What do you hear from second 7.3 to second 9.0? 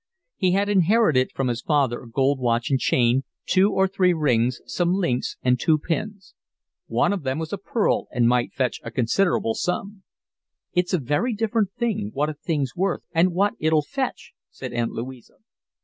was a pearl and might fetch a